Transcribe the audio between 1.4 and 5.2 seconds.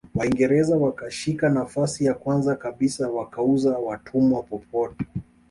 nafasi ya kwanza kabisa wakauza watumwa popote